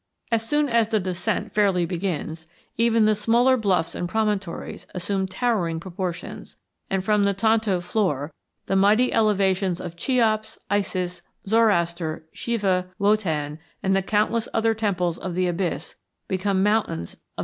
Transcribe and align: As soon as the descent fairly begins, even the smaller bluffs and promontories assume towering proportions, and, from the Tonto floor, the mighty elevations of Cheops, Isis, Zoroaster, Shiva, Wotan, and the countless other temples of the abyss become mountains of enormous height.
As 0.31 0.41
soon 0.41 0.67
as 0.67 0.89
the 0.89 0.99
descent 0.99 1.53
fairly 1.53 1.85
begins, 1.85 2.47
even 2.75 3.05
the 3.05 3.13
smaller 3.13 3.55
bluffs 3.55 3.93
and 3.93 4.09
promontories 4.09 4.87
assume 4.95 5.27
towering 5.27 5.79
proportions, 5.79 6.55
and, 6.89 7.05
from 7.05 7.23
the 7.23 7.35
Tonto 7.35 7.79
floor, 7.81 8.33
the 8.65 8.75
mighty 8.75 9.13
elevations 9.13 9.79
of 9.79 9.95
Cheops, 9.95 10.57
Isis, 10.71 11.21
Zoroaster, 11.47 12.25
Shiva, 12.33 12.87
Wotan, 12.97 13.59
and 13.83 13.95
the 13.95 14.01
countless 14.01 14.47
other 14.55 14.73
temples 14.73 15.19
of 15.19 15.35
the 15.35 15.45
abyss 15.45 15.97
become 16.27 16.63
mountains 16.63 17.13
of 17.13 17.19
enormous 17.19 17.19
height. 17.21 17.39